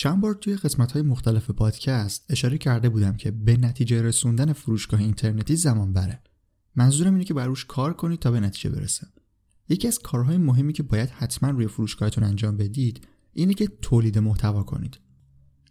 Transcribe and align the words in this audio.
چند 0.00 0.20
بار 0.20 0.34
توی 0.34 0.56
قسمت 0.56 0.92
های 0.92 1.02
مختلف 1.02 1.50
پادکست 1.50 2.24
اشاره 2.28 2.58
کرده 2.58 2.88
بودم 2.88 3.16
که 3.16 3.30
به 3.30 3.56
نتیجه 3.56 4.02
رسوندن 4.02 4.52
فروشگاه 4.52 5.00
اینترنتی 5.00 5.56
زمان 5.56 5.92
بره. 5.92 6.22
منظورم 6.76 7.12
اینه 7.12 7.24
که 7.24 7.34
بروش 7.34 7.64
کار 7.64 7.92
کنید 7.92 8.18
تا 8.18 8.30
به 8.30 8.40
نتیجه 8.40 8.70
برسه. 8.70 9.06
یکی 9.68 9.88
از 9.88 9.98
کارهای 9.98 10.36
مهمی 10.36 10.72
که 10.72 10.82
باید 10.82 11.10
حتما 11.10 11.50
روی 11.50 11.66
فروشگاهتون 11.66 12.24
انجام 12.24 12.56
بدید 12.56 13.08
اینه 13.32 13.54
که 13.54 13.66
تولید 13.82 14.18
محتوا 14.18 14.62
کنید. 14.62 14.98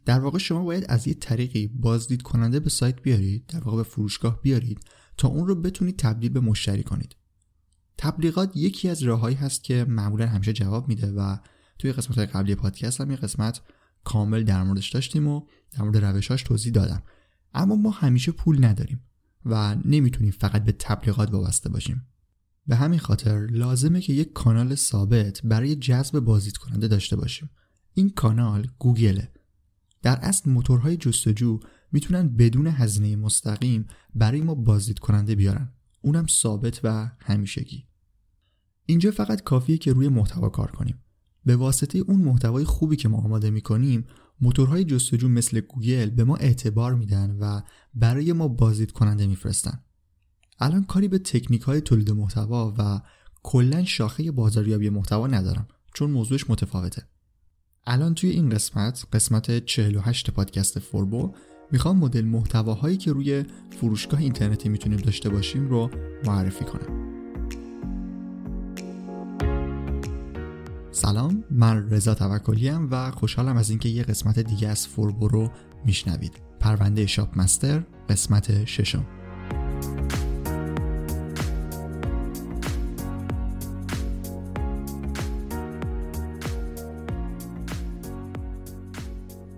در 0.05 0.19
واقع 0.19 0.37
شما 0.37 0.63
باید 0.63 0.85
از 0.89 1.07
یه 1.07 1.13
طریقی 1.13 1.67
بازدید 1.67 2.21
کننده 2.21 2.59
به 2.59 2.69
سایت 2.69 3.01
بیارید 3.01 3.45
در 3.45 3.63
واقع 3.63 3.77
به 3.77 3.83
فروشگاه 3.83 4.41
بیارید 4.41 4.79
تا 5.17 5.27
اون 5.27 5.47
رو 5.47 5.55
بتونید 5.55 5.99
تبدیل 5.99 6.31
به 6.31 6.39
مشتری 6.39 6.83
کنید 6.83 7.15
تبلیغات 7.97 8.57
یکی 8.57 8.89
از 8.89 9.03
راههایی 9.03 9.35
هست 9.35 9.63
که 9.63 9.85
معمولا 9.89 10.27
همیشه 10.27 10.53
جواب 10.53 10.87
میده 10.87 11.11
و 11.11 11.37
توی 11.79 11.91
قسمت 11.91 12.17
های 12.17 12.27
قبلی 12.27 12.55
پادکست 12.55 13.01
هم 13.01 13.11
یه 13.11 13.17
قسمت 13.17 13.61
کامل 14.03 14.43
در 14.43 14.63
موردش 14.63 14.89
داشتیم 14.89 15.27
و 15.27 15.41
در 15.71 15.81
مورد 15.81 15.97
روشاش 15.97 16.43
توضیح 16.43 16.73
دادم. 16.73 17.03
اما 17.53 17.75
ما 17.75 17.89
همیشه 17.89 18.31
پول 18.31 18.65
نداریم 18.65 19.01
و 19.45 19.75
نمی‌تونیم 19.85 20.31
فقط 20.31 20.63
به 20.63 20.71
تبلیغات 20.71 21.31
وابسته 21.31 21.69
باشیم. 21.69 22.07
به 22.67 22.75
همین 22.75 22.99
خاطر 22.99 23.47
لازمه 23.47 24.01
که 24.01 24.13
یک 24.13 24.33
کانال 24.33 24.75
ثابت 24.75 25.41
برای 25.43 25.75
جذب 25.75 26.19
بازدید 26.19 26.57
کننده 26.57 26.87
داشته 26.87 27.15
باشیم. 27.15 27.49
این 27.93 28.09
کانال 28.09 28.67
گوگله 28.79 29.31
در 30.01 30.19
اصل 30.21 30.49
موتورهای 30.49 30.97
جستجو 30.97 31.59
می‌تونن 31.91 32.29
بدون 32.29 32.67
هزینه 32.67 33.15
مستقیم 33.15 33.87
برای 34.15 34.41
ما 34.41 34.55
بازدید 34.55 34.99
کننده 34.99 35.35
بیارن. 35.35 35.73
اونم 36.01 36.27
ثابت 36.27 36.79
و 36.83 37.11
همیشگی. 37.19 37.85
اینجا 38.85 39.11
فقط 39.11 39.43
کافیه 39.43 39.77
که 39.77 39.93
روی 39.93 40.07
محتوا 40.07 40.49
کار 40.49 40.71
کنیم. 40.71 41.03
به 41.45 41.55
واسطه 41.55 41.99
اون 41.99 42.21
محتوای 42.21 42.63
خوبی 42.63 42.95
که 42.95 43.09
ما 43.09 43.17
آماده 43.17 43.49
می‌کنیم 43.49 44.05
موتورهای 44.41 44.83
جستجو 44.83 45.29
مثل 45.29 45.59
گوگل 45.59 46.09
به 46.09 46.23
ما 46.23 46.35
اعتبار 46.35 46.95
میدن 46.95 47.37
و 47.39 47.61
برای 47.93 48.33
ما 48.33 48.47
بازدید 48.47 48.91
کننده 48.91 49.27
میفرستن. 49.27 49.79
الان 50.59 50.83
کاری 50.83 51.07
به 51.07 51.19
تکنیک 51.19 51.61
های 51.61 51.81
تولید 51.81 52.11
محتوا 52.11 52.73
و 52.77 53.01
کلا 53.43 53.83
شاخه 53.83 54.31
بازاریابی 54.31 54.89
محتوا 54.89 55.27
ندارم 55.27 55.67
چون 55.93 56.11
موضوعش 56.11 56.49
متفاوته. 56.49 57.03
الان 57.87 58.15
توی 58.15 58.29
این 58.29 58.49
قسمت 58.49 59.05
قسمت 59.13 59.65
48 59.65 60.31
پادکست 60.31 60.79
فوربو 60.79 61.33
می‌خوام 61.71 61.97
مدل 61.97 62.25
محتواهایی 62.25 62.97
که 62.97 63.11
روی 63.11 63.45
فروشگاه 63.69 64.19
اینترنتی 64.19 64.69
می‌تونیم 64.69 64.99
داشته 64.99 65.29
باشیم 65.29 65.67
رو 65.67 65.89
معرفی 66.25 66.65
کنم. 66.65 67.18
سلام 70.91 71.43
من 71.51 71.89
رضا 71.89 72.13
توکلی 72.13 72.69
و 72.69 73.11
خوشحالم 73.11 73.57
از 73.57 73.69
اینکه 73.69 73.89
یه 73.89 74.03
قسمت 74.03 74.39
دیگه 74.39 74.67
از 74.67 74.87
فوربو 74.87 75.27
رو 75.27 75.51
میشنوید. 75.85 76.33
پرونده 76.59 77.05
شاپ 77.05 77.39
مستر 77.39 77.83
قسمت 78.09 78.65
ششم. 78.65 79.05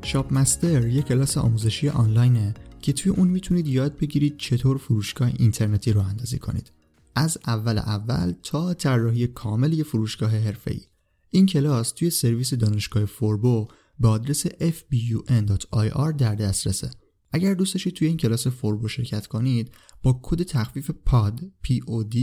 شاپ 0.04 0.34
مستر 0.34 0.88
یک 0.88 1.06
کلاس 1.06 1.38
آموزشی 1.38 1.90
آنلاینه 1.90 2.54
که 2.82 2.94
توی 2.94 3.12
اون 3.12 3.28
می‌تونید 3.28 3.68
یاد 3.68 3.98
بگیرید 3.98 4.38
چطور 4.38 4.78
فروشگاه 4.78 5.32
اینترنتی 5.38 5.94
رو 5.94 6.02
اندازی 6.02 6.40
کنید. 6.40 6.72
از 7.16 7.38
اول 7.48 7.78
اول 7.78 8.34
تا 8.44 8.74
طراحی 8.74 9.28
کامل 9.28 9.74
یه 9.74 9.84
فروشگاه 9.84 10.32
حرفه‌ای. 10.32 10.91
این 11.32 11.46
کلاس 11.46 11.92
توی 11.92 12.10
سرویس 12.10 12.54
دانشگاه 12.54 13.06
فوربو 13.06 13.68
به 14.00 14.08
آدرس 14.08 14.48
fbun.ir 14.48 16.14
در 16.18 16.36
دسترسه. 16.36 16.90
اگر 17.32 17.54
دوست 17.54 17.74
داشتید 17.74 17.94
توی 17.94 18.08
این 18.08 18.18
کلاس 18.18 18.48
فوربو 18.48 18.88
شرکت 18.88 19.28
کنید 19.28 19.72
با 20.04 20.20
کد 20.24 20.44
تخفیف 20.44 20.92
پاد 21.06 21.40
POD 21.40 22.18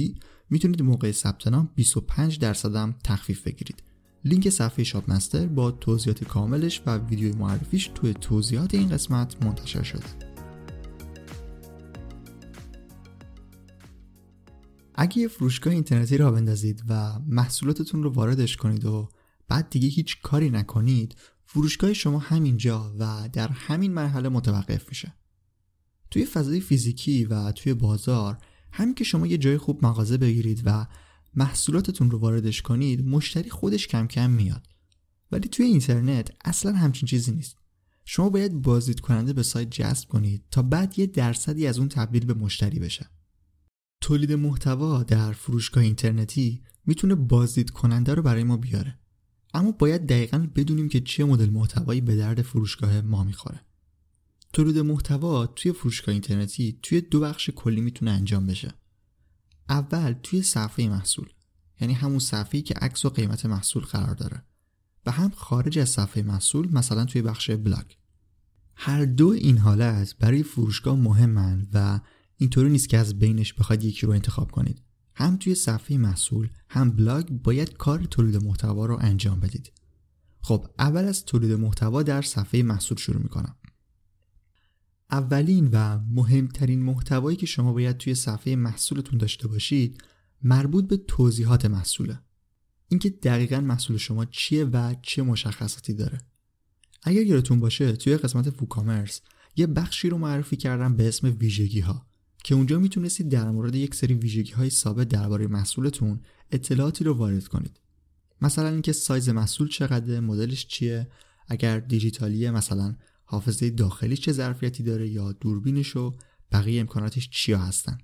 می‌تونید 0.50 0.82
موقع 0.82 1.12
ثبت 1.12 1.48
نام 1.48 1.70
25 1.74 2.38
درصد 2.38 2.94
تخفیف 3.04 3.42
بگیرید. 3.42 3.82
لینک 4.24 4.50
صفحه 4.50 4.84
شاپ 4.84 5.10
مستر 5.10 5.46
با 5.46 5.70
توضیحات 5.70 6.24
کاملش 6.24 6.82
و 6.86 6.98
ویدیوی 6.98 7.32
معرفیش 7.32 7.90
توی 7.94 8.14
توضیحات 8.14 8.74
این 8.74 8.88
قسمت 8.88 9.44
منتشر 9.44 9.82
شده. 9.82 10.27
اگه 15.00 15.18
یه 15.18 15.28
فروشگاه 15.28 15.72
اینترنتی 15.72 16.16
را 16.16 16.30
بندازید 16.30 16.82
و 16.88 17.18
محصولاتتون 17.26 18.02
رو 18.02 18.10
واردش 18.10 18.56
کنید 18.56 18.84
و 18.84 19.08
بعد 19.48 19.70
دیگه 19.70 19.88
هیچ 19.88 20.22
کاری 20.22 20.50
نکنید 20.50 21.16
فروشگاه 21.46 21.92
شما 21.92 22.18
همینجا 22.18 22.94
و 22.98 23.28
در 23.32 23.48
همین 23.48 23.94
مرحله 23.94 24.28
متوقف 24.28 24.88
میشه. 24.88 25.14
توی 26.10 26.24
فضای 26.24 26.60
فیزیکی 26.60 27.24
و 27.24 27.52
توی 27.52 27.74
بازار 27.74 28.38
همین 28.72 28.94
که 28.94 29.04
شما 29.04 29.26
یه 29.26 29.38
جای 29.38 29.58
خوب 29.58 29.86
مغازه 29.86 30.16
بگیرید 30.16 30.62
و 30.64 30.86
محصولاتتون 31.34 32.10
رو 32.10 32.18
واردش 32.18 32.62
کنید 32.62 33.06
مشتری 33.06 33.50
خودش 33.50 33.86
کم 33.86 34.06
کم 34.06 34.30
میاد. 34.30 34.66
ولی 35.32 35.48
توی 35.48 35.66
اینترنت 35.66 36.30
اصلا 36.44 36.72
همچین 36.72 37.06
چیزی 37.06 37.32
نیست. 37.32 37.56
شما 38.04 38.30
باید 38.30 38.62
بازدید 38.62 39.00
کننده 39.00 39.32
به 39.32 39.42
سایت 39.42 39.70
جذب 39.70 40.08
کنید 40.08 40.44
تا 40.50 40.62
بعد 40.62 40.98
یه 40.98 41.06
درصدی 41.06 41.66
از 41.66 41.78
اون 41.78 41.88
تبدیل 41.88 42.24
به 42.24 42.34
مشتری 42.34 42.78
بشه. 42.78 43.10
تولید 44.08 44.32
محتوا 44.32 45.02
در 45.02 45.32
فروشگاه 45.32 45.84
اینترنتی 45.84 46.62
می‌تونه 46.86 47.14
بازدید 47.14 47.70
کننده 47.70 48.14
رو 48.14 48.22
برای 48.22 48.44
ما 48.44 48.56
بیاره. 48.56 48.98
اما 49.54 49.72
باید 49.72 50.06
دقیقا 50.06 50.48
بدونیم 50.56 50.88
که 50.88 51.00
چه 51.00 51.24
مدل 51.24 51.50
محتوایی 51.50 52.00
به 52.00 52.16
درد 52.16 52.42
فروشگاه 52.42 53.00
ما 53.00 53.24
می‌خوره. 53.24 53.60
تولید 54.52 54.78
محتوا 54.78 55.46
توی 55.46 55.72
فروشگاه 55.72 56.12
اینترنتی 56.12 56.78
توی 56.82 57.00
دو 57.00 57.20
بخش 57.20 57.50
کلی 57.50 57.80
می‌تونه 57.80 58.10
انجام 58.10 58.46
بشه. 58.46 58.74
اول 59.68 60.14
توی 60.22 60.42
صفحه 60.42 60.88
محصول 60.88 61.28
یعنی 61.80 61.94
همون 61.94 62.18
صفحه‌ای 62.18 62.62
که 62.62 62.74
عکس 62.74 63.04
و 63.04 63.10
قیمت 63.10 63.46
محصول 63.46 63.82
قرار 63.82 64.14
داره. 64.14 64.42
و 65.06 65.10
هم 65.10 65.30
خارج 65.30 65.78
از 65.78 65.88
صفحه 65.88 66.22
محصول 66.22 66.68
مثلا 66.72 67.04
توی 67.04 67.22
بخش 67.22 67.50
بلاگ. 67.50 67.86
هر 68.76 69.04
دو 69.04 69.28
این 69.28 69.58
حالت 69.58 70.16
برای 70.18 70.42
فروشگاه 70.42 70.96
مهمن 70.96 71.66
و 71.72 72.00
اینطوری 72.38 72.70
نیست 72.70 72.88
که 72.88 72.98
از 72.98 73.18
بینش 73.18 73.52
بخواید 73.52 73.84
یکی 73.84 74.06
رو 74.06 74.12
انتخاب 74.12 74.50
کنید. 74.50 74.82
هم 75.14 75.36
توی 75.36 75.54
صفحه 75.54 75.96
محصول 75.96 76.48
هم 76.68 76.90
بلاگ 76.90 77.28
باید 77.28 77.76
کار 77.76 78.04
تولید 78.04 78.44
محتوا 78.44 78.86
رو 78.86 78.98
انجام 79.00 79.40
بدید. 79.40 79.72
خب 80.40 80.66
اول 80.78 81.04
از 81.04 81.24
تولید 81.24 81.52
محتوا 81.52 82.02
در 82.02 82.22
صفحه 82.22 82.62
محصول 82.62 82.98
شروع 82.98 83.22
می‌کنم. 83.22 83.56
اولین 85.10 85.68
و 85.72 85.98
مهمترین 85.98 86.82
محتوایی 86.82 87.36
که 87.36 87.46
شما 87.46 87.72
باید 87.72 87.96
توی 87.96 88.14
صفحه 88.14 88.56
محصولتون 88.56 89.18
داشته 89.18 89.48
باشید 89.48 90.02
مربوط 90.42 90.88
به 90.88 90.96
توضیحات 90.96 91.66
محصوله. 91.66 92.20
اینکه 92.88 93.10
دقیقا 93.10 93.60
محصول 93.60 93.96
شما 93.96 94.24
چیه 94.24 94.64
و 94.64 94.94
چه 95.02 95.22
مشخصاتی 95.22 95.94
داره. 95.94 96.18
اگر 97.02 97.22
یادتون 97.22 97.60
باشه 97.60 97.92
توی 97.92 98.16
قسمت 98.16 98.50
فوکامرس 98.50 99.20
یه 99.56 99.66
بخشی 99.66 100.08
رو 100.08 100.18
معرفی 100.18 100.56
کردم 100.56 100.96
به 100.96 101.08
اسم 101.08 101.36
ویژگی 101.40 101.80
ها 101.80 102.07
که 102.48 102.54
اونجا 102.54 102.78
می‌تونستید 102.78 103.28
در 103.28 103.50
مورد 103.50 103.74
یک 103.74 103.94
سری 103.94 104.14
ویژگی 104.14 104.52
های 104.52 104.70
ثابت 104.70 105.08
درباره 105.08 105.46
محصولتون 105.46 106.20
اطلاعاتی 106.50 107.04
رو 107.04 107.14
وارد 107.14 107.48
کنید. 107.48 107.80
مثلا 108.42 108.68
اینکه 108.68 108.92
سایز 108.92 109.28
محصول 109.28 109.68
چقدر 109.68 110.20
مدلش 110.20 110.66
چیه 110.66 111.08
اگر 111.48 111.80
دیجیتالیه 111.80 112.50
مثلا 112.50 112.96
حافظه 113.24 113.70
داخلی 113.70 114.16
چه 114.16 114.32
ظرفیتی 114.32 114.82
داره 114.82 115.08
یا 115.08 115.32
دوربینش 115.32 115.96
و 115.96 116.16
بقیه 116.52 116.80
امکاناتش 116.80 117.30
چیا 117.30 117.58
هستن. 117.58 117.98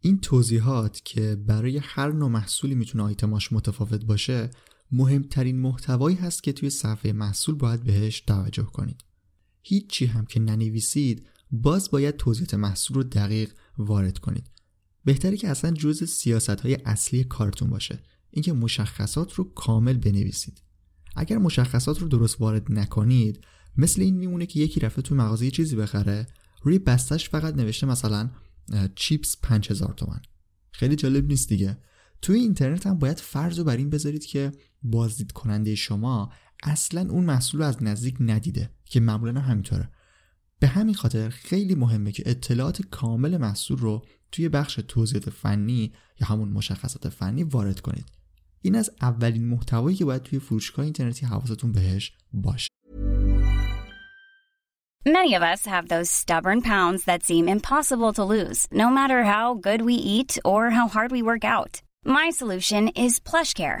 این 0.00 0.20
توضیحات 0.20 1.00
که 1.04 1.36
برای 1.46 1.80
هر 1.82 2.12
نوع 2.12 2.28
محصولی 2.28 2.74
می‌تونه 2.74 3.04
آیتماش 3.04 3.52
متفاوت 3.52 4.04
باشه 4.04 4.50
مهمترین 4.92 5.58
محتوایی 5.58 6.16
هست 6.16 6.42
که 6.42 6.52
توی 6.52 6.70
صفحه 6.70 7.12
محصول 7.12 7.54
باید 7.54 7.84
بهش 7.84 8.20
توجه 8.20 8.64
کنید. 8.64 9.04
هیچی 9.62 10.06
هم 10.06 10.26
که 10.26 10.40
ننویسید 10.40 11.26
باز 11.50 11.90
باید 11.90 12.16
توضیحات 12.16 12.54
محصول 12.54 12.96
رو 12.96 13.02
دقیق 13.02 13.52
وارد 13.78 14.18
کنید. 14.18 14.50
بهتری 15.04 15.36
که 15.36 15.48
اصلا 15.48 15.70
جز 15.70 16.04
سیاست 16.04 16.60
های 16.60 16.74
اصلی 16.84 17.24
کارتون 17.24 17.70
باشه. 17.70 18.02
اینکه 18.30 18.52
مشخصات 18.52 19.34
رو 19.34 19.44
کامل 19.44 19.96
بنویسید. 19.96 20.62
اگر 21.16 21.38
مشخصات 21.38 21.98
رو 21.98 22.08
درست 22.08 22.40
وارد 22.40 22.72
نکنید 22.72 23.40
مثل 23.76 24.02
این 24.02 24.16
میمونه 24.16 24.46
که 24.46 24.60
یکی 24.60 24.80
رفته 24.80 25.02
تو 25.02 25.14
مغازه 25.14 25.44
یه 25.44 25.50
چیزی 25.50 25.76
بخره 25.76 26.26
روی 26.62 26.78
بستش 26.78 27.28
فقط 27.28 27.54
نوشته 27.54 27.86
مثلا 27.86 28.30
چیپس 28.94 29.36
5000 29.42 29.92
تومن. 29.92 30.20
خیلی 30.72 30.96
جالب 30.96 31.26
نیست 31.26 31.48
دیگه. 31.48 31.78
توی 32.22 32.38
اینترنت 32.38 32.86
هم 32.86 32.98
باید 32.98 33.20
فرض 33.20 33.58
رو 33.58 33.64
بر 33.64 33.76
این 33.76 33.90
بذارید 33.90 34.24
که 34.24 34.52
بازدید 34.82 35.32
کننده 35.32 35.74
شما 35.74 36.32
اصلا 36.62 37.10
اون 37.10 37.24
محصول 37.24 37.60
رو 37.60 37.66
از 37.66 37.82
نزدیک 37.82 38.16
ندیده 38.20 38.70
که 38.84 39.00
معمولا 39.00 39.40
همینطوره. 39.40 39.90
به 40.60 40.66
همین 40.66 40.94
خاطر 40.94 41.28
خیلی 41.28 41.74
مهمه 41.74 42.12
که 42.12 42.22
اطلاعات 42.26 42.82
کامل 42.82 43.36
محصول 43.36 43.78
رو 43.78 44.02
توی 44.32 44.48
بخش 44.48 44.80
توضیحات 44.88 45.30
فنی 45.30 45.92
یا 46.20 46.26
همون 46.26 46.48
مشخصات 46.48 47.08
فنی 47.08 47.42
وارد 47.42 47.80
کنید 47.80 48.06
این 48.62 48.74
از 48.74 48.90
اولین 49.02 49.48
محتوایی 49.48 49.96
که 49.96 50.04
باید 50.04 50.22
توی 50.22 50.38
فروشگاه 50.38 50.84
اینترنتی 50.84 51.26
حواستون 51.26 51.72
بهش 51.72 52.12
باشه 52.32 52.68
Many 55.06 55.34
of 55.38 55.42
us 55.42 55.66
have 55.66 55.86
those 55.88 56.10
stubborn 56.10 56.60
pounds 56.62 57.04
that 57.04 57.22
seem 57.22 57.48
impossible 57.48 58.12
to 58.14 58.24
lose, 58.24 58.66
no 58.72 58.88
matter 58.98 59.22
how 59.22 59.54
good 59.54 59.82
we 59.82 59.94
eat 59.94 60.36
or 60.44 60.70
how 60.70 60.88
hard 60.88 61.12
we 61.12 61.22
work 61.30 61.44
out. 61.44 61.80
My 62.04 62.30
solution 62.30 62.88
is 62.88 63.20
PlushCare. 63.20 63.80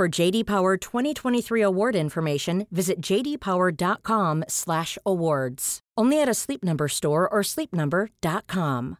For 0.00 0.08
JD 0.08 0.46
Power 0.46 0.78
2023 0.78 1.60
award 1.60 1.94
information, 1.94 2.66
visit 2.72 2.96
jdpower.com/awards. 3.08 5.80
Only 6.00 6.22
at 6.22 6.28
a 6.28 6.34
Sleep 6.34 6.64
Number 6.64 6.88
store 6.88 7.28
or 7.34 7.42
sleepnumber.com. 7.42 8.96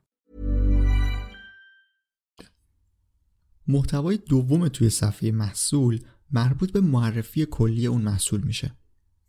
محتوای 3.67 4.17
دوم 4.17 4.69
توی 4.69 4.91
صفحه 4.91 5.31
محصول 5.31 6.01
مربوط 6.33 6.73
به 6.73 6.81
معرفی 6.81 7.47
کلی 7.47 7.87
اون 7.87 8.03
محصول 8.03 8.41
میشه 8.41 8.77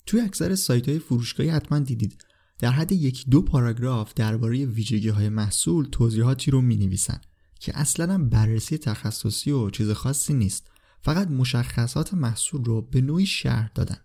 توی 0.05 0.21
اکثر 0.21 0.55
سایت 0.55 0.89
های 0.89 0.99
فروشگاهی 0.99 1.49
حتما 1.49 1.79
دیدید 1.79 2.25
در 2.59 2.71
حد 2.71 2.91
یک 2.91 3.25
دو 3.29 3.41
پاراگراف 3.41 4.13
درباره 4.13 4.65
ویژگی 4.65 5.09
های 5.09 5.29
محصول 5.29 5.87
توضیحاتی 5.91 6.51
رو 6.51 6.61
می 6.61 6.77
نویسن 6.77 7.21
که 7.59 7.79
اصلا 7.79 8.17
بررسی 8.17 8.77
تخصصی 8.77 9.51
و 9.51 9.69
چیز 9.69 9.91
خاصی 9.91 10.33
نیست 10.33 10.71
فقط 11.01 11.27
مشخصات 11.27 12.13
محصول 12.13 12.63
رو 12.63 12.81
به 12.81 13.01
نوعی 13.01 13.25
شرح 13.25 13.71
دادن. 13.75 13.97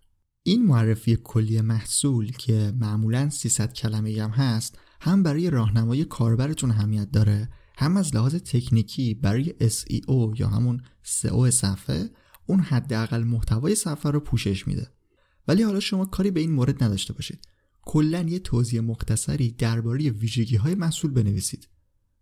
این 0.42 0.66
معرفی 0.66 1.18
کلی 1.24 1.60
محصول 1.60 2.32
که 2.32 2.72
معمولا 2.80 3.30
300 3.30 3.72
کلمه 3.72 4.22
هم 4.22 4.30
هست 4.30 4.78
هم 5.00 5.22
برای 5.22 5.50
راهنمای 5.50 6.04
کاربرتون 6.04 6.70
اهمیت 6.70 7.10
داره 7.10 7.48
هم 7.78 7.96
از 7.96 8.14
لحاظ 8.14 8.34
تکنیکی 8.34 9.14
برای 9.14 9.54
SEO 9.60 10.40
یا 10.40 10.48
همون 10.48 10.82
SEO 11.04 11.50
صفحه 11.50 12.10
اون 12.46 12.60
حداقل 12.60 13.24
محتوای 13.24 13.74
صفحه 13.74 14.10
رو 14.10 14.20
پوشش 14.20 14.66
میده. 14.66 14.90
ولی 15.48 15.62
حالا 15.62 15.80
شما 15.80 16.04
کاری 16.04 16.30
به 16.30 16.40
این 16.40 16.52
مورد 16.52 16.84
نداشته 16.84 17.12
باشید. 17.12 17.48
کلا 17.82 18.22
یه 18.22 18.38
توضیح 18.38 18.80
مختصری 18.80 19.50
درباره 19.50 20.10
ویژگی 20.10 20.56
های 20.56 20.74
محصول 20.74 21.10
بنویسید. 21.10 21.68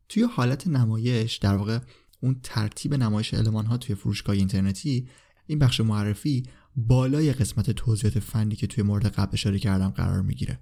توی 0.09 0.23
حالت 0.23 0.67
نمایش 0.67 1.37
در 1.37 1.57
واقع 1.57 1.79
اون 2.25 2.41
ترتیب 2.43 2.95
نمایش 2.95 3.35
المان 3.35 3.67
ها 3.67 3.77
توی 3.77 3.95
فروشگاه 3.95 4.37
اینترنتی 4.37 5.09
این 5.47 5.59
بخش 5.59 5.81
معرفی 5.81 6.43
بالای 6.77 7.33
قسمت 7.33 7.71
توضیحات 7.71 8.19
فنی 8.19 8.57
که 8.57 8.67
توی 8.67 8.85
مورد 8.85 9.07
قبل 9.07 9.31
اشاره 9.33 9.59
کردم 9.59 9.89
قرار 9.89 10.23
می‌گیره. 10.23 10.59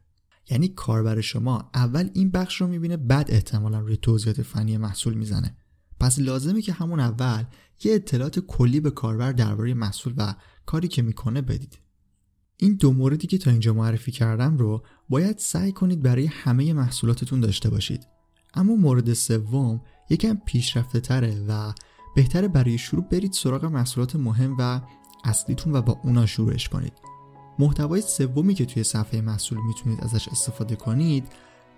یعنی 0.51 0.69
کاربر 0.69 1.21
شما 1.21 1.71
اول 1.75 2.11
این 2.15 2.31
بخش 2.31 2.61
رو 2.61 2.67
می‌بینه 2.67 2.97
بعد 2.97 3.31
احتمالا 3.31 3.81
روی 3.81 3.97
توضیحات 3.97 4.43
فنی 4.43 4.77
محصول 4.77 5.15
می‌زنه. 5.15 5.57
پس 6.01 6.19
لازمه 6.19 6.63
که 6.63 6.73
همون 6.73 7.01
اول 7.01 7.45
یه 7.85 7.95
اطلاعات 7.95 8.39
کلی 8.39 8.81
به 8.81 8.91
کاربر 8.91 9.33
درباره 9.33 9.75
محصول 9.75 10.15
و 10.17 10.35
کاری 10.67 10.89
که 10.89 11.03
می‌کنه 11.03 11.43
بدید. 11.43 11.79
این 12.57 12.75
دو 12.75 12.93
موردی 12.93 13.27
که 13.27 13.39
تا 13.39 13.51
اینجا 13.51 13.75
معرفی 13.75 14.13
کردم 14.13 14.57
رو 14.57 14.85
باید 15.09 15.39
سعی 15.39 15.73
کنید 15.73 16.03
برای 16.03 16.27
همه 16.27 16.73
محصولاتتون 16.73 17.41
داشته 17.41 17.71
باشید. 17.71 18.07
اما 18.55 18.77
مورد 18.77 19.13
سوم 19.13 19.81
یکم 20.11 20.35
پیشرفته 20.45 21.01
تره 21.01 21.45
و 21.49 21.73
بهتره 22.15 22.49
برای 22.49 22.79
شروع 22.79 23.05
برید 23.05 23.33
سراغ 23.33 23.65
محصولات 23.65 24.17
مهم 24.17 24.57
و 24.59 24.81
اصلیتون 25.25 25.73
و 25.77 25.83
با 25.83 26.01
اونا 26.03 26.27
شروعش 26.27 26.69
کنید. 26.69 26.93
محتوای 27.59 28.01
سومی 28.01 28.55
که 28.55 28.67
توی 28.67 28.83
صفحه 28.83 29.21
محصول 29.21 29.59
می‌تونید 29.67 30.05
ازش 30.05 30.29
استفاده 30.29 30.77
کنید 30.77 31.29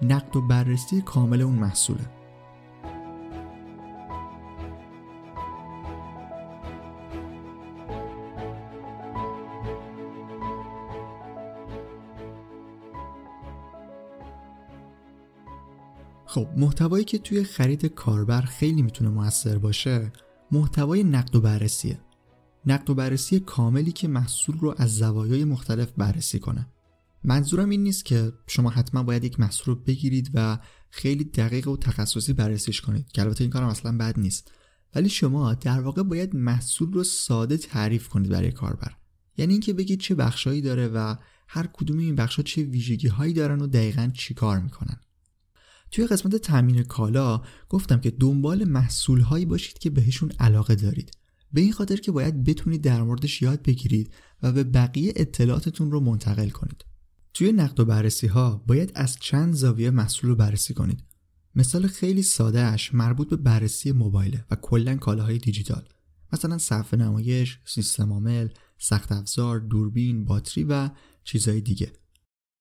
نقد 0.03 0.37
و 0.37 0.41
بررسی 0.41 1.01
کامل 1.01 1.43
اون 1.43 1.55
محصوله. 1.55 2.24
خب 16.27 16.49
محتوایی 16.57 17.05
که 17.05 17.19
توی 17.19 17.45
خرید 17.45 17.87
کاربر 17.87 18.43
خیلی 18.43 18.83
می‌تونه 18.83 19.11
موثر 19.11 19.59
باشه 19.59 20.13
محتوای 20.53 21.05
نقد 21.05 21.37
و 21.37 21.41
بررسیه. 21.41 22.01
نقد 22.67 22.91
و 22.91 22.95
بررسی 22.95 23.41
کاملی 23.41 23.93
که 23.93 24.09
محصول 24.09 24.59
رو 24.59 24.75
از 24.79 24.97
زوایای 24.97 25.45
مختلف 25.45 25.93
بررسی 25.97 26.39
کنه. 26.39 26.67
منظورم 27.25 27.69
این 27.69 27.83
نیست 27.83 28.05
که 28.05 28.33
شما 28.47 28.71
حتما 28.71 29.03
باید 29.03 29.25
یک 29.25 29.41
محصول 29.41 29.75
رو 29.75 29.81
بگیرید 29.81 30.31
و 30.35 30.59
خیلی 30.91 31.25
دقیق 31.25 31.69
و 31.69 31.77
تخصصی 31.77 32.33
بررسیش 32.33 32.81
کنید 32.81 33.13
که 33.13 33.23
البته 33.23 33.45
این 33.45 33.51
کارم 33.51 33.69
اصلا 33.69 33.97
بد 33.99 34.19
نیست. 34.19 34.53
ولی 34.95 35.09
شما 35.09 35.55
در 35.55 35.81
واقع 35.81 36.03
باید 36.03 36.37
محصول 36.37 36.93
رو 36.93 37.05
ساده 37.05 37.57
تعریف 37.57 38.09
کنید 38.09 38.31
برای 38.31 38.53
کاربر. 38.53 38.97
یعنی 39.37 39.53
اینکه 39.53 39.73
بگید 39.73 40.01
چه 40.01 40.15
بخشایی 40.15 40.61
داره 40.61 40.89
و 40.89 41.17
هر 41.49 41.67
کدوم 41.73 41.99
این 41.99 42.15
بخشا 42.15 42.43
چه 42.43 42.63
ویژگی 42.63 43.09
هایی 43.09 43.33
دارن 43.33 43.61
و 43.61 43.67
دقیقا 43.67 44.11
چی 44.15 44.35
کار 44.35 44.59
می‌کنن. 44.59 45.01
توی 45.91 46.07
قسمت 46.07 46.37
تامین 46.37 46.83
کالا 46.83 47.43
گفتم 47.69 48.01
که 48.01 48.11
دنبال 48.11 48.65
محصول 48.65 49.21
هایی 49.21 49.45
باشید 49.45 49.79
که 49.79 49.91
بهشون 49.91 50.31
علاقه 50.31 50.75
دارید. 50.75 51.11
به 51.53 51.61
این 51.61 51.73
خاطر 51.73 51.97
که 51.97 52.13
باید 52.13 52.45
بتونید 52.45 52.83
در 52.83 53.03
موردش 53.03 53.43
یاد 53.43 53.63
بگیرید 53.63 54.13
و 54.43 54.53
به 54.53 54.65
بقیه 54.65 55.13
اطلاعاتتون 55.17 55.91
رو 55.91 56.01
منتقل 56.01 56.49
کنید. 56.49 56.85
توی 57.35 57.53
نقد 57.53 57.81
و 57.81 57.85
بررسی 57.85 58.27
ها 58.27 58.65
باید 58.67 58.93
از 58.95 59.17
چند 59.21 59.55
زاویه 59.55 59.91
محصول 59.91 60.31
رو 60.31 60.37
بررسی 60.37 60.75
کنید. 60.75 61.05
مثال 61.55 61.87
خیلی 61.87 62.23
سادهش 62.23 62.95
مربوط 62.95 63.29
به 63.29 63.37
بررسی 63.37 63.93
موبایله 63.93 64.45
و 64.51 64.57
کلا 64.57 64.97
کالاهای 64.97 65.39
دیجیتال. 65.39 65.89
مثلا 66.33 66.59
صفحه 66.59 67.01
نمایش، 67.01 67.59
سیستم 67.65 68.13
عامل، 68.13 68.49
سخت 68.79 69.13
افزار، 69.13 69.61
دوربین، 69.61 70.25
باتری 70.25 70.65
و 70.65 70.91
چیزهای 71.25 71.61
دیگه. 71.61 71.93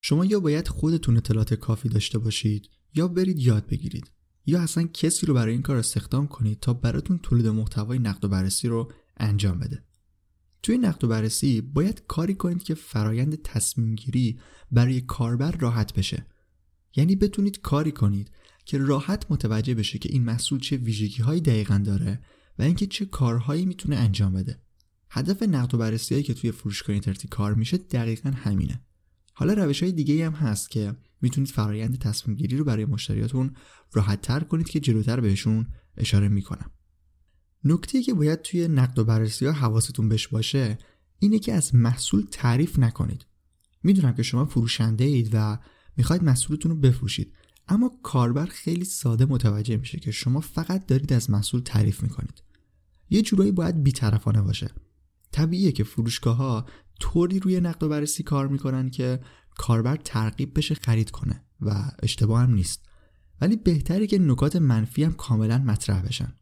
شما 0.02 0.26
یا 0.26 0.40
باید 0.40 0.68
خودتون 0.68 1.18
اطلاعات 1.18 1.54
کافی 1.54 1.90
داشته 1.90 2.20
باشید 2.20 2.70
یا 2.96 3.08
برید 3.08 3.40
یاد 3.40 3.68
بگیرید. 3.68 4.12
یا 4.46 4.62
اصلا 4.62 4.88
کسی 4.94 5.26
رو 5.26 5.34
برای 5.34 5.54
این 5.54 5.62
کار 5.62 5.78
استخدام 5.78 6.28
کنید 6.28 6.60
تا 6.60 6.74
براتون 6.74 7.18
تولید 7.18 7.48
محتوای 7.48 8.00
نقد 8.00 8.26
و 8.26 8.28
بررسی 8.28 8.68
رو 8.68 8.92
انجام 9.18 9.60
بده. 9.60 9.84
توی 10.64 10.78
نقد 10.78 11.04
و 11.04 11.08
بررسی 11.08 11.62
باید 11.62 12.04
کاری 12.08 12.34
کنید 12.34 12.64
که 12.64 12.74
فرایند 12.74 13.42
تصمیم 13.42 13.96
گیری 13.96 14.40
برای 14.72 15.02
کاربر 15.02 15.52
راحت 15.52 15.94
بشه. 15.94 16.26
یعنی 16.96 17.16
بتونید 17.16 17.62
کاری 17.62 17.92
کنید 17.92 18.32
که 18.66 18.78
راحت 18.78 19.26
متوجه 19.30 19.74
بشه 19.74 20.00
که 20.00 20.10
این 20.12 20.24
محصول 20.24 20.60
چه 20.60 20.78
ویژگی 20.78 21.22
هایی 21.24 21.42
دقیقا 21.42 21.84
داره 21.86 22.20
و 22.60 22.64
اینکه 22.64 22.88
چه 22.88 23.06
کارهایی 23.06 23.66
می‌تونه 23.66 23.96
انجام 23.96 24.34
بده. 24.34 24.60
هدف 25.10 25.44
نقد 25.44 25.76
و 25.76 25.78
بررسی 25.78 26.16
هایی 26.16 26.24
که 26.24 26.34
توی 26.34 26.52
فروشگاه 26.52 26.94
اینترنتی 26.94 27.28
کار 27.28 27.54
میشه 27.54 27.78
دقیقا 27.78 28.30
همینه. 28.30 28.82
حالا 29.34 29.54
روش 29.54 29.84
های 29.84 29.92
دیگه 29.92 30.26
هم 30.26 30.34
هست 30.34 30.72
که 30.72 30.96
می‌تونید 31.22 31.50
فرایند 31.50 31.98
تصمیم 31.98 32.38
گیری 32.38 32.58
رو 32.58 32.64
برای 32.64 32.86
مشتریاتون 32.86 33.56
راحت 33.94 34.22
تر 34.22 34.40
کنید 34.40 34.70
که 34.70 34.80
جلوتر 34.80 35.20
بهشون 35.20 35.68
اشاره 35.98 36.28
می‌کنم. 36.28 36.72
نکته 37.64 38.04
که 38.04 38.14
باید 38.14 38.42
توی 38.42 38.68
نقد 38.68 39.00
و 39.00 39.04
بررسی 39.04 39.46
ها 39.46 39.52
حواستون 39.52 40.10
بهش 40.10 40.28
باشه 40.28 40.78
اینه 41.20 41.40
که 41.40 41.54
از 41.54 41.76
محصول 41.76 42.28
تعریف 42.32 42.80
نکنید. 42.80 43.26
می‌دونم 43.84 44.14
که 44.14 44.24
شما 44.24 44.46
فروشنده 44.46 45.04
اید 45.04 45.30
و 45.34 45.60
می‌خواید 45.98 46.24
محصولتون 46.24 46.72
رو 46.72 46.78
بفروشید 46.78 47.34
اما 47.68 48.00
کاربر 48.04 48.46
خیلی 48.46 48.86
ساده 48.86 49.26
متوجه 49.26 49.78
میشه 49.78 50.00
که 50.00 50.12
شما 50.12 50.40
فقط 50.40 50.86
دارید 50.86 51.14
از 51.14 51.30
محصول 51.30 51.62
تعریف 51.62 52.04
می‌کنید. 52.04 52.44
یه 53.10 53.22
جورایی 53.22 53.52
باید 53.52 53.84
بیطرفانه 53.84 54.42
باشه. 54.42 54.72
طبیعیه 55.32 55.72
که 55.72 55.84
فروشگاه 55.84 56.36
ها 56.38 56.66
طوری 57.04 57.40
روی 57.40 57.60
نقد 57.60 57.84
و 57.84 57.90
بررسی 57.90 58.24
کار 58.24 58.48
می‌کنن 58.48 58.90
که 58.90 59.20
کاربر 59.58 59.96
ترغیب 59.96 60.58
بشه 60.58 60.76
خرید 60.76 61.12
کنه 61.12 61.44
و 61.62 61.92
اشتباه 62.04 62.42
هم 62.42 62.54
نیست. 62.54 62.86
ولی 63.42 63.56
بهتری 63.56 64.08
که 64.08 64.20
نکات 64.20 64.56
منفی 64.56 65.04
هم 65.04 65.14
کاملا 65.14 65.58
مطرح 65.58 66.02
بشن. 66.02 66.34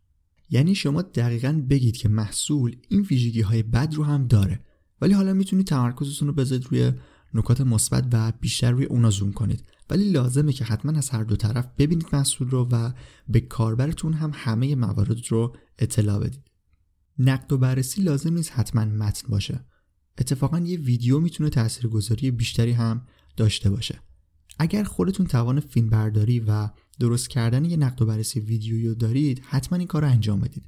یعنی 0.50 0.76
شما 0.76 1.02
دقیقا 1.02 1.64
بگید 1.70 1.98
که 1.98 2.10
محصول 2.10 2.76
این 2.90 3.02
ویژگی 3.02 3.42
های 3.42 3.64
بد 3.64 3.94
رو 3.94 4.04
هم 4.04 4.28
داره. 4.28 4.66
ولی 5.02 5.14
حالا 5.14 5.34
می‌تونید 5.34 5.68
تمرکزتون 5.68 6.28
رو 6.28 6.34
بذارید 6.34 6.68
روی 6.70 6.92
نکات 7.34 7.62
مثبت 7.62 8.08
و 8.14 8.34
بیشتر 8.42 8.72
روی 8.72 8.86
اونا 8.86 9.10
زوم 9.10 9.32
کنید. 9.32 9.64
ولی 9.90 10.12
لازمه 10.12 10.54
که 10.54 10.66
حتما 10.66 10.92
از 10.92 11.10
هر 11.10 11.24
دو 11.24 11.36
طرف 11.36 11.68
ببینید 11.78 12.08
محصول 12.14 12.50
رو 12.50 12.70
و 12.72 12.92
به 13.30 13.40
کاربرتون 13.40 14.14
هم 14.14 14.32
همه 14.34 14.76
موارد 14.76 15.28
رو 15.30 15.56
اطلاع 15.80 16.20
بدید. 16.20 16.44
نقد 17.20 17.54
و 17.54 17.58
بررسی 17.58 18.02
لازم 18.02 18.34
نیست 18.34 18.52
حتما 18.52 18.86
متن 18.86 19.28
باشه. 19.28 19.66
اتفاقا 20.22 20.60
یه 20.60 20.78
ویدیو 20.80 21.20
می‌تونه 21.20 21.50
تاثیرگذاری 21.50 22.32
بیشتری 22.32 22.72
هم 22.72 23.08
داشته 23.38 23.70
باشه. 23.70 24.00
اگر 24.60 24.84
خودتون 24.84 25.26
توان 25.26 25.60
فیلم 25.60 25.90
برداری 25.90 26.40
و 26.40 26.70
درست 27.00 27.30
کردن 27.30 27.66
یه 27.66 27.78
نقد 27.78 28.02
و 28.02 28.06
بررسی 28.06 28.40
ویدیویی 28.40 28.96
دارید 28.96 29.42
حتما 29.46 29.78
این 29.78 29.88
کار 29.88 30.02
رو 30.02 30.08
انجام 30.08 30.40
بدید. 30.40 30.64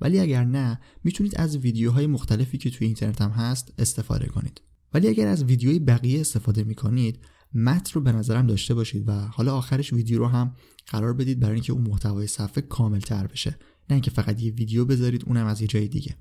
ولی 0.00 0.20
اگر 0.20 0.44
نه 0.44 0.80
می‌تونید 1.04 1.36
از 1.36 1.56
ویدیوهای 1.56 2.06
مختلفی 2.06 2.58
که 2.58 2.70
توی 2.70 2.86
اینترنت 2.86 3.22
هم 3.22 3.30
هست 3.30 3.72
استفاده 3.78 4.26
کنید. 4.26 4.60
ولی 4.94 5.08
اگر 5.08 5.26
از 5.26 5.44
ویدیوی 5.44 5.78
بقیه 5.78 6.20
استفاده 6.20 6.64
می‌کنید 6.64 7.20
متن 7.54 7.90
رو 7.94 8.00
به 8.00 8.12
نظرم 8.12 8.46
داشته 8.46 8.74
باشید 8.74 9.08
و 9.08 9.12
حالا 9.12 9.56
آخرش 9.56 9.92
ویدیو 9.92 10.18
رو 10.18 10.28
هم 10.28 10.54
قرار 10.86 11.14
بدید 11.14 11.40
برای 11.40 11.54
اینکه 11.54 11.72
اون 11.72 11.86
محتوای 11.88 12.26
صفحه 12.26 12.62
کامل 12.62 13.00
تر 13.00 13.26
بشه. 13.26 13.50
نه 13.90 13.94
اینکه 13.94 14.10
فقط 14.10 14.42
یه 14.42 14.52
ویدیو 14.52 14.84
بذارید 14.84 15.24
اونم 15.26 15.46
از 15.46 15.60
یه 15.60 15.66
جای 15.66 15.88
دیگه. 15.88 16.16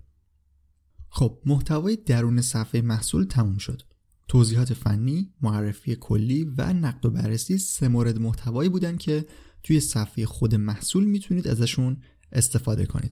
خب 1.09 1.39
محتوای 1.45 1.95
درون 1.95 2.41
صفحه 2.41 2.81
محصول 2.81 3.23
تموم 3.23 3.57
شد 3.57 3.81
توضیحات 4.27 4.73
فنی، 4.73 5.33
معرفی 5.41 5.95
کلی 5.95 6.43
و 6.57 6.73
نقد 6.73 7.05
و 7.05 7.09
بررسی 7.09 7.57
سه 7.57 7.87
مورد 7.87 8.19
محتوایی 8.19 8.69
بودن 8.69 8.97
که 8.97 9.25
توی 9.63 9.79
صفحه 9.79 10.25
خود 10.25 10.55
محصول 10.55 11.05
می‌تونید 11.05 11.47
ازشون 11.47 11.97
استفاده 12.31 12.85
کنید. 12.85 13.11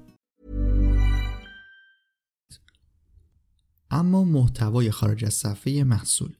اما 3.91 4.23
محتوای 4.23 4.91
خارج 4.91 5.25
از 5.25 5.33
صفحه 5.33 5.83
محصول. 5.83 6.35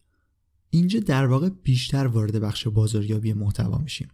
اینجا 0.69 0.99
در 0.99 1.25
واقع 1.25 1.49
بیشتر 1.49 2.07
وارد 2.07 2.35
بخش 2.35 2.67
بازاریابی 2.67 3.33
محتوا 3.33 3.77
میشیم. 3.77 4.07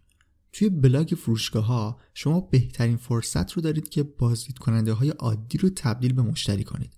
توی 0.53 0.69
بلاگ 0.69 1.07
فروشگاه 1.17 1.65
ها 1.65 1.99
شما 2.13 2.41
بهترین 2.41 2.97
فرصت 2.97 3.51
رو 3.51 3.61
دارید 3.61 3.89
که 3.89 4.03
بازدید 4.03 4.57
کننده 4.57 4.93
های 4.93 5.09
عادی 5.09 5.57
رو 5.57 5.69
تبدیل 5.69 6.13
به 6.13 6.21
مشتری 6.21 6.63
کنید. 6.63 6.93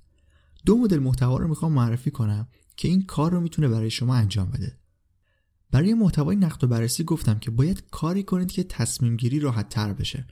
دو 0.66 0.78
مدل 0.78 1.00
محتوا 1.00 1.38
رو 1.38 1.48
می‌خوام 1.48 1.74
معرفی 1.74 2.12
کنم 2.12 2.48
که 2.78 2.88
این 2.88 3.06
کار 3.06 3.32
رو 3.32 3.42
می‌تونه 3.42 3.68
برای 3.68 3.90
شما 3.90 4.16
انجام 4.16 4.50
بده. 4.50 4.78
برای 5.72 5.94
محتوای 5.94 6.36
نقد 6.36 6.64
و 6.64 6.68
بررسی 6.68 7.04
گفتم 7.04 7.40
که 7.40 7.52
باید 7.52 7.84
کاری 7.92 8.24
کنید 8.24 8.52
که 8.52 8.64
تصمیم 8.64 9.18
گیری 9.18 9.40
راحت 9.40 9.70
تر 9.70 9.94
بشه. 9.94 10.28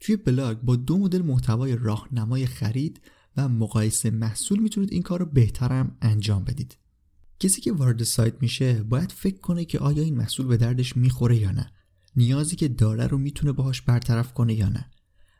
توی 0.00 0.16
بلاگ 0.16 0.58
با 0.58 0.76
دو 0.76 0.98
مدل 0.98 1.22
محتوای 1.22 1.76
راهنمای 1.76 2.46
خرید 2.46 3.00
و 3.36 3.48
مقایسه 3.48 4.10
محصول 4.10 4.58
می‌تونید 4.58 4.92
این 4.92 5.02
کار 5.02 5.20
رو 5.20 5.26
بهترم 5.26 5.96
انجام 6.02 6.44
بدید. 6.44 6.76
کسی 7.40 7.60
که 7.60 7.72
وارد 7.72 8.02
سایت 8.02 8.34
میشه 8.40 8.82
باید 8.82 9.12
فکر 9.12 9.40
کنه 9.40 9.64
که 9.64 9.78
آیا 9.78 10.02
این 10.02 10.16
محصول 10.16 10.46
به 10.46 10.56
دردش 10.56 10.96
می‌خوره 10.96 11.36
یا 11.36 11.50
نه. 11.50 11.72
نیازی 12.16 12.56
که 12.56 12.68
داره 12.68 13.06
رو 13.06 13.18
می‌تونه 13.18 13.52
باهاش 13.52 13.82
برطرف 13.82 14.34
کنه 14.34 14.54
یا 14.54 14.68
نه. 14.68 14.90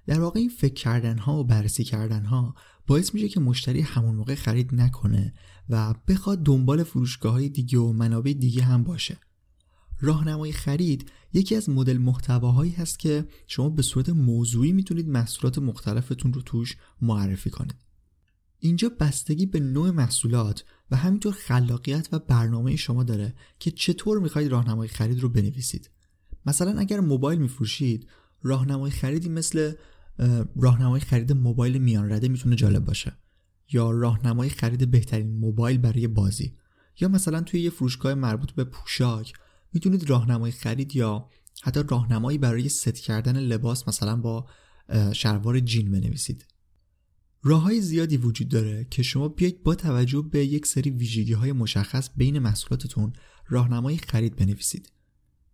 در 0.06 0.20
واقع 0.20 0.40
این 0.40 0.48
فکر 0.48 0.74
کردن 0.74 1.18
ها 1.18 1.40
و 1.40 1.44
بررسی 1.44 1.84
کردن 1.84 2.24
ها 2.24 2.54
باعث 2.86 3.14
میشه 3.14 3.28
که 3.28 3.40
مشتری 3.40 3.80
همون 3.80 4.14
موقع 4.14 4.34
خرید 4.34 4.74
نکنه 4.74 5.34
و 5.68 5.94
بخواد 6.08 6.42
دنبال 6.42 6.82
فروشگاه 6.82 7.32
های 7.32 7.48
دیگه 7.48 7.78
و 7.78 7.92
منابع 7.92 8.32
دیگه 8.32 8.62
هم 8.62 8.84
باشه. 8.84 9.16
راهنمای 10.02 10.52
خرید 10.52 11.10
یکی 11.32 11.56
از 11.56 11.68
مدل 11.68 11.98
محتواهایی 11.98 12.72
هست 12.72 12.98
که 12.98 13.24
شما 13.46 13.68
به 13.68 13.82
صورت 13.82 14.08
موضوعی 14.08 14.72
می‌تونید 14.72 15.08
محصولات 15.08 15.58
مختلفتون 15.58 16.32
رو 16.32 16.42
توش 16.42 16.76
معرفی 17.00 17.50
کنید. 17.50 17.74
اینجا 18.58 18.88
بستگی 19.00 19.46
به 19.46 19.60
نوع 19.60 19.90
محصولات 19.90 20.64
و 20.90 20.96
همینطور 20.96 21.32
خلاقیت 21.32 22.08
و 22.12 22.18
برنامه 22.18 22.76
شما 22.76 23.04
داره 23.04 23.34
که 23.58 23.70
چطور 23.70 24.18
می‌خواید 24.20 24.52
راهنمای 24.52 24.88
خرید 24.88 25.20
رو 25.20 25.28
بنویسید. 25.28 25.90
مثلا 26.46 26.78
اگر 26.78 27.00
موبایل 27.00 27.38
میفروشید 27.38 28.06
راهنمای 28.42 28.90
خریدی 28.90 29.28
مثل 29.28 29.72
راهنمای 30.56 31.00
خرید 31.00 31.32
موبایل 31.32 31.78
میان 31.78 32.12
رده 32.12 32.28
می‌تونه 32.28 32.56
جالب 32.56 32.84
باشه. 32.84 33.12
یا 33.72 33.90
راهنمای 33.90 34.48
خرید 34.48 34.90
بهترین 34.90 35.38
موبایل 35.38 35.78
برای 35.78 36.06
بازی. 36.08 36.52
یا 37.00 37.08
مثلا 37.08 37.40
توی 37.40 37.60
یه 37.60 37.70
فروشگاه 37.70 38.14
مربوط 38.14 38.50
به 38.50 38.64
پوشاک 38.64 39.32
می‌تونید 39.72 40.10
راهنمای 40.10 40.52
خرید 40.52 40.96
یا 40.96 41.28
حتی 41.62 41.80
راهنمایی 41.88 42.38
برای 42.38 42.68
ست 42.68 42.94
کردن 42.94 43.36
لباس 43.40 43.88
مثلا 43.88 44.16
با 44.16 44.46
شلوار 45.12 45.60
جین 45.60 45.90
بنویسید. 45.90 46.46
راه 47.42 47.62
های 47.62 47.80
زیادی 47.80 48.16
وجود 48.16 48.48
داره 48.48 48.86
که 48.90 49.02
شما 49.02 49.28
بیاید 49.28 49.62
با 49.62 49.74
توجه 49.74 50.22
به 50.22 50.46
یک 50.46 50.66
سری 50.66 50.90
ویژگی 50.90 51.32
های 51.32 51.52
مشخص 51.52 52.10
بین 52.16 52.38
محصولاتتون 52.38 53.12
راهنمای 53.48 53.96
خرید 53.96 54.36
بنویسید. 54.36 54.92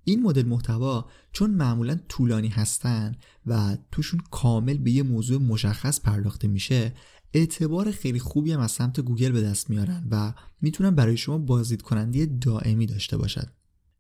این 0.05 0.23
مدل 0.23 0.47
محتوا 0.47 1.11
چون 1.33 1.51
معمولا 1.51 1.99
طولانی 2.09 2.49
هستن 2.49 3.15
و 3.47 3.79
توشون 3.93 4.21
کامل 4.31 4.79
به 4.79 4.91
یه 4.91 5.03
موضوع 5.03 5.43
مشخص 5.43 6.01
پرداخته 6.01 6.49
میشه 6.49 6.95
اعتبار 7.33 7.91
خیلی 7.91 8.19
خوبی 8.19 8.53
هم 8.53 8.61
از 8.61 8.71
سمت 8.71 9.01
گوگل 9.01 9.33
به 9.33 9.43
دست 9.43 9.71
میارن 9.71 10.09
و 10.11 10.35
می‌تونن 10.61 10.91
برای 10.91 11.17
شما 11.17 11.39
بازدید 11.39 11.83
کننده 11.83 12.27
دائمی 12.27 12.87
داشته 12.87 13.17
باشد 13.17 13.58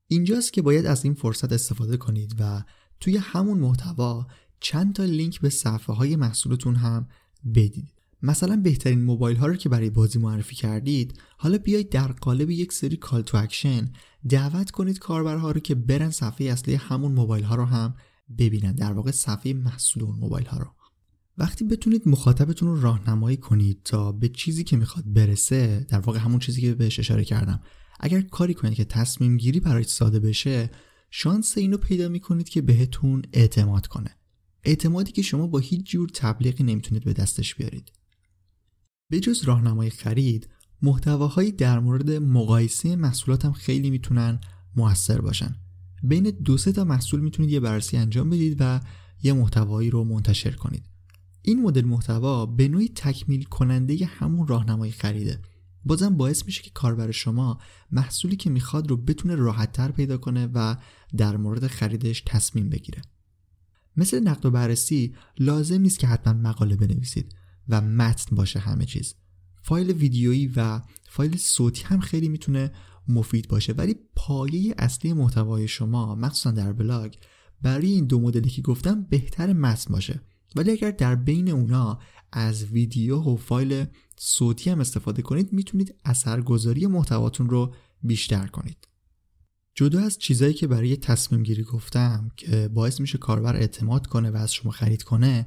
اینجاست 0.08 0.52
که 0.52 0.62
باید 0.62 0.86
از 0.86 1.04
این 1.04 1.14
فرصت 1.14 1.52
استفاده 1.52 1.96
کنید 1.96 2.34
و 2.38 2.64
توی 3.00 3.16
همون 3.16 3.58
محتوا 3.58 4.26
چند 4.60 4.94
تا 4.94 5.04
لینک 5.04 5.40
به 5.40 5.48
صفحه 5.48 5.96
های 5.96 6.16
محصولتون 6.16 6.74
هم 6.74 7.08
بدید. 7.54 7.98
مثلا 8.22 8.56
بهترین 8.56 9.04
موبایل 9.04 9.36
ها 9.36 9.46
رو 9.46 9.56
که 9.56 9.68
برای 9.68 9.90
بازی 9.90 10.18
معرفی 10.18 10.54
کردید 10.54 11.20
حالا 11.36 11.58
بیایید 11.58 11.90
در 11.90 12.12
قالب 12.12 12.50
یک 12.50 12.72
سری 12.72 12.96
call 12.96 13.22
to 13.22 13.38
action 13.38 13.92
دعوت 14.28 14.70
کنید 14.70 14.98
کاربرها 14.98 15.50
رو 15.50 15.60
که 15.60 15.74
برن 15.74 16.10
صفحه 16.10 16.46
اصلی 16.46 16.74
همون 16.74 17.12
موبایل 17.12 17.44
ها 17.44 17.54
رو 17.54 17.64
هم 17.64 17.94
ببینن 18.38 18.72
در 18.72 18.92
واقع 18.92 19.10
صفحه 19.10 19.52
محصول 19.52 20.02
اون 20.02 20.16
موبایل 20.16 20.46
ها 20.46 20.58
رو. 20.58 20.66
وقتی 21.38 21.64
بتونید 21.64 22.08
مخاطبتون 22.08 22.68
رو 22.68 22.80
راهنمایی 22.80 23.36
کنید 23.36 23.80
تا 23.84 24.12
به 24.12 24.28
چیزی 24.28 24.64
که 24.64 24.76
می‌خواد 24.76 25.04
برسه 25.06 25.86
در 25.88 26.00
واقع 26.00 26.18
همون 26.18 26.38
چیزی 26.38 26.60
که 26.60 26.74
بهش 26.74 26.98
اشاره 26.98 27.24
کردم 27.24 27.60
اگر 28.00 28.20
کاری 28.20 28.54
کنید 28.54 28.74
که 28.74 28.84
تصمیم 28.84 29.36
گیری 29.36 29.60
برای 29.60 29.84
ساده 29.84 30.20
بشه 30.20 30.70
شانس 31.10 31.58
اینو 31.58 31.76
پیدا 31.76 32.08
می‌کنید 32.08 32.48
که 32.48 32.62
بهتون 32.62 33.22
اعتماد 33.32 33.86
کنه. 33.86 34.10
اعتمادی 34.64 35.12
که 35.12 35.22
شما 35.22 35.46
با 35.46 35.58
هیچ 35.58 35.90
جور 35.90 36.08
تبلیغی 36.14 36.64
نمی‌تونید 36.64 37.04
به 37.04 37.12
دستش 37.12 37.54
بیارید. 37.54 37.92
به 39.10 39.20
جز 39.20 39.44
راهنمای 39.44 39.90
خرید 39.90 40.48
محتواهایی 40.82 41.52
در 41.52 41.78
مورد 41.78 42.10
مقایسه 42.10 42.96
محصولات 42.96 43.44
هم 43.44 43.52
خیلی 43.52 43.90
می‌تونن 43.90 44.40
موثر 44.76 45.20
باشن. 45.20 45.56
بین 46.02 46.30
دو 46.30 46.58
سه 46.58 46.72
تا 46.72 46.84
محصول 46.84 47.20
می‌تونید 47.20 47.50
یه 47.50 47.60
بررسی 47.60 47.96
انجام 47.96 48.30
بدید 48.30 48.56
و 48.60 48.80
یه 49.22 49.32
محتوایی 49.32 49.90
رو 49.90 50.04
منتشر 50.04 50.50
کنید. 50.50 50.84
این 51.42 51.62
مدل 51.62 51.84
محتوا 51.84 52.46
به 52.46 52.68
نوعی 52.68 52.88
تکمیل 52.94 53.44
کننده 53.44 54.06
همون 54.06 54.46
راهنمای 54.46 54.90
خریده. 54.90 55.40
بازم 55.84 56.16
باعث 56.16 56.46
میشه 56.46 56.62
که 56.62 56.70
کاربر 56.70 57.10
شما 57.10 57.58
محصولی 57.90 58.36
که 58.36 58.50
می‌خواد 58.50 58.90
رو 58.90 58.96
بتونه 58.96 59.34
راحتتر 59.34 59.90
پیدا 59.90 60.18
کنه 60.18 60.46
و 60.54 60.76
در 61.16 61.36
مورد 61.36 61.66
خریدش 61.66 62.22
تصمیم 62.26 62.68
بگیره. 62.68 63.02
مثل 63.96 64.20
نقد 64.20 64.46
و 64.46 64.50
بررسی 64.50 65.14
لازم 65.38 65.80
نیست 65.80 65.98
که 65.98 66.06
حتما 66.06 66.32
مقاله 66.32 66.76
بنویسید 66.76 67.34
و 67.68 67.80
متن 67.80 68.36
باشه 68.36 68.58
همه 68.58 68.84
چیز. 68.84 69.14
فایل 69.62 69.90
ویدیویی 69.90 70.52
و 70.56 70.80
فایل 71.08 71.36
صوتی 71.36 71.84
هم 71.84 72.00
خیلی 72.00 72.28
می‌تونه 72.28 72.72
مفید 73.08 73.48
باشه 73.48 73.72
ولی 73.72 73.96
پایه 74.16 74.74
اصلی 74.78 75.12
محتوای 75.12 75.68
شما 75.68 76.14
مخصوصا 76.14 76.50
در 76.50 76.72
بلاگ 76.72 77.14
برای 77.62 77.86
این 77.86 78.06
دو 78.06 78.20
مدلی 78.20 78.50
که 78.50 78.62
گفتم 78.62 79.02
بهتر 79.02 79.52
متن 79.52 79.92
باشه. 79.92 80.20
ولی 80.56 80.70
اگر 80.70 80.90
در 80.90 81.14
بین 81.14 81.48
اونا 81.50 81.98
از 82.32 82.64
ویدیو 82.64 83.20
و 83.20 83.36
فایل 83.36 83.86
صوتی 84.18 84.70
هم 84.70 84.80
استفاده 84.80 85.22
کنید 85.22 85.52
می‌تونید 85.52 85.94
اثرگذاری 86.04 86.86
محتواتون 86.86 87.50
رو 87.50 87.74
بیشتر 88.02 88.46
کنید. 88.46 88.88
جدا 89.74 90.00
از 90.00 90.18
چیزایی 90.18 90.54
که 90.54 90.66
برای 90.66 90.96
تصمیم 90.96 91.42
گیری 91.42 91.62
گفتم 91.62 92.30
که 92.36 92.68
باعث 92.68 93.00
میشه 93.00 93.18
کاربر 93.18 93.56
اعتماد 93.56 94.06
کنه 94.06 94.30
و 94.30 94.36
از 94.36 94.54
شما 94.54 94.70
خرید 94.70 95.02
کنه 95.02 95.46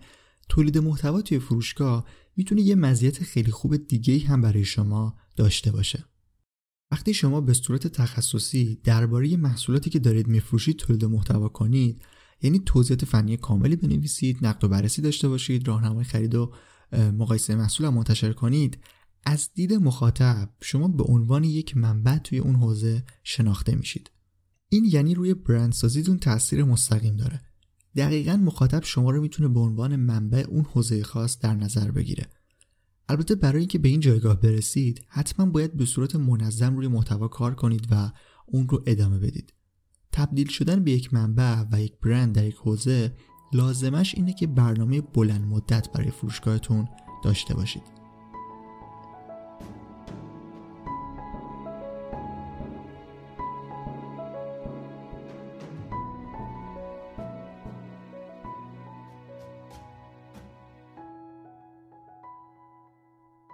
تولید 0.50 0.78
محتوا 0.78 1.22
توی 1.22 1.40
فروشگاه 1.40 2.06
می‌تونه 2.36 2.62
یه 2.62 2.76
مزیت 2.76 3.24
خیلی 3.24 3.52
خوب 3.52 3.88
دیگه 3.88 4.20
هم 4.20 4.42
برای 4.42 4.66
شما 4.66 5.16
داشته 5.36 5.72
باشه. 5.72 6.06
وقتی 6.92 7.14
شما 7.14 7.42
به 7.42 7.54
صورت 7.54 7.88
تخصصی 7.88 8.80
درباره 8.84 9.38
محصولاتی 9.38 9.90
که 9.90 10.00
دارید 10.00 10.28
میفروشید 10.28 10.78
تولید 10.78 11.06
محتوا 11.06 11.50
کنید 11.50 12.02
یعنی 12.42 12.60
توضیحات 12.60 13.06
فنی 13.06 13.38
کاملی 13.38 13.76
بنویسید 13.76 14.38
نقد 14.46 14.64
و 14.64 14.68
بررسی 14.68 15.02
داشته 15.02 15.30
باشید 15.30 15.68
راهنمای 15.68 16.04
خرید 16.04 16.36
و 16.36 16.52
مقایسه 16.94 17.56
محصول 17.56 17.88
هم 17.88 17.94
منتشر 17.94 18.34
کنید 18.34 18.78
از 19.26 19.50
دید 19.54 19.74
مخاطب 19.74 20.50
شما 20.62 20.88
به 20.88 21.04
عنوان 21.04 21.44
یک 21.44 21.78
منبع 21.78 22.18
توی 22.18 22.40
اون 22.40 22.56
حوزه 22.56 23.04
شناخته 23.24 23.76
میشید. 23.76 24.12
این 24.70 24.86
یعنی 24.86 25.16
روی 25.16 25.34
برندسازیتون 25.34 26.18
تاثیر 26.18 26.64
مستقیم 26.64 27.18
داره. 27.18 27.42
دقیقا 27.96 28.38
مخاطب 28.38 28.84
شما 28.84 29.12
رو 29.12 29.22
می‌تونه 29.22 29.50
به 29.50 29.60
عنوان 29.60 29.96
منبع 29.96 30.46
اون 30.50 30.66
حوزه 30.66 31.04
خاص 31.04 31.40
در 31.40 31.56
نظر 31.56 31.92
بگیره. 31.92 32.28
البته 33.10 33.36
برای 33.36 33.60
اینکه 33.60 33.80
به 33.80 33.90
این 33.90 34.00
جایگاه 34.00 34.42
برسید 34.42 35.06
حتما 35.08 35.46
باید 35.46 35.78
به 35.78 35.86
صورت 35.86 36.16
منظم 36.16 36.76
روی 36.76 36.88
محتوا 36.88 37.28
کار 37.28 37.56
کنید 37.56 37.88
و 37.92 38.12
اون 38.46 38.70
رو 38.70 38.84
ادامه 38.86 39.20
بدید. 39.20 39.54
تبدیل 40.12 40.48
شدن 40.48 40.84
به 40.84 40.92
یک 40.92 41.14
منبع 41.14 41.64
و 41.72 41.82
یک 41.82 42.00
برند 42.00 42.36
در 42.36 42.46
یک 42.46 42.56
حوزه 42.56 43.16
لازمش 43.54 44.16
اینه 44.16 44.34
که 44.34 44.48
برنامه 44.48 45.02
بلند 45.02 45.46
مدت 45.46 45.92
برای 45.92 46.12
فروشگاهتون 46.12 46.88
داشته 47.24 47.54
باشید. 47.54 48.02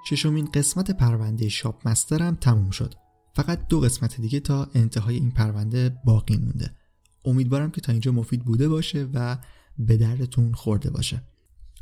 ششمین 0.10 0.46
قسمت 0.46 0.92
پرونده 0.92 1.50
شاپ 1.50 1.88
مستر 1.88 2.24
هم 2.24 2.36
تموم 2.36 2.70
شد. 2.70 2.94
فقط 3.36 3.68
دو 3.68 3.80
قسمت 3.80 4.22
دیگه 4.22 4.40
تا 4.40 4.68
انتهای 4.74 5.16
این 5.16 5.32
پرونده 5.32 5.98
باقی 6.06 6.38
مونده. 6.38 6.76
امیدوارم 7.26 7.72
که 7.72 7.82
تا 7.82 7.92
اینجا 7.92 8.12
مفید 8.12 8.46
بوده 8.46 8.70
باشه 8.70 9.08
و 9.14 9.38
به 9.80 9.98
دردتون 9.98 10.54
خورده 10.54 10.90
باشه. 10.90 11.24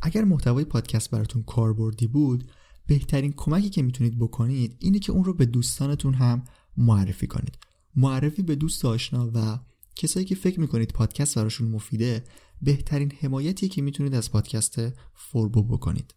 اگر 0.01 0.23
محتوای 0.23 0.65
پادکست 0.65 1.11
براتون 1.11 1.43
کاربردی 1.43 2.07
بود 2.07 2.51
بهترین 2.87 3.33
کمکی 3.37 3.69
که 3.69 3.81
می‌تونید 3.81 4.19
بکنید 4.19 4.75
اینه 4.79 4.99
که 4.99 5.11
اون 5.11 5.23
رو 5.23 5.33
به 5.33 5.45
دوستانتون 5.45 6.13
هم 6.13 6.43
معرفی 6.77 7.27
کنید. 7.27 7.57
معرفی 7.95 8.41
به 8.41 8.55
دوست 8.55 8.85
آشنا 8.85 9.31
و 9.33 9.59
کسایی 9.95 10.25
که 10.25 10.35
فکر 10.35 10.59
می‌کنید 10.59 10.91
پادکست 10.91 11.35
براشون 11.35 11.67
مفیده 11.67 12.23
بهترین 12.61 13.11
حمایتی 13.21 13.67
که 13.67 13.81
می‌تونید 13.81 14.15
از 14.15 14.31
پادکست 14.31 14.81
فوربو 15.13 15.63
بکنید. 15.63 16.15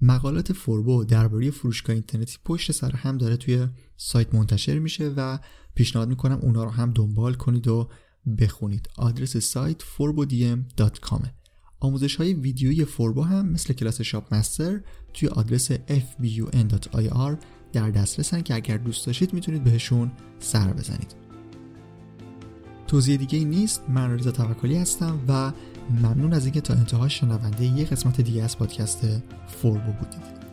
مقالات 0.00 0.52
فوربو 0.52 1.04
درباره 1.04 1.50
فروشگاه 1.50 1.94
اینترنتی 1.94 2.36
پشت 2.44 2.72
سر 2.72 2.92
هم 2.92 3.18
داره 3.18 3.36
توی 3.36 3.66
سایت 3.96 4.34
منتشر 4.34 4.78
میشه 4.78 5.12
و 5.16 5.38
پیشنهاد 5.74 6.08
می‌کنم 6.08 6.38
اونا 6.42 6.64
رو 6.64 6.70
هم 6.70 6.92
دنبال 6.92 7.34
کنید 7.34 7.68
و 7.68 7.88
بخونید. 8.38 8.88
آدرس 8.96 9.36
سایت 9.36 9.82
forbodm.com 9.82 11.26
آموزش 11.80 12.16
های 12.16 12.34
ویدیویی 12.34 12.84
فوربو 12.84 13.22
هم 13.22 13.48
مثل 13.48 13.74
کلاس 13.74 14.00
شاپ 14.00 14.34
مستر 14.34 14.80
توی 15.14 15.28
آدرس 15.28 15.72
fbun.ir 15.72 17.36
در 17.72 17.90
دسترسن 17.90 18.42
که 18.42 18.54
اگر 18.54 18.76
دوست 18.76 19.06
داشتید 19.06 19.34
می‌تونید 19.34 19.64
بهشون 19.64 20.12
سر 20.38 20.72
بزنید. 20.72 21.14
توضیح 22.86 23.16
دیگه 23.16 23.44
نیست. 23.44 23.82
من 23.88 24.10
رضا 24.18 24.30
توکلی 24.30 24.76
هستم 24.76 25.20
و 25.28 25.52
ممنون 25.90 26.32
از 26.32 26.44
اینکه 26.44 26.60
تا 26.60 26.74
انتها 26.74 27.08
شنونده 27.08 27.64
یه 27.64 27.84
قسمت 27.84 28.20
دیگه 28.20 28.42
از 28.42 28.58
پادکست 28.58 29.06
فوربو 29.46 29.92
بودید. 29.92 30.45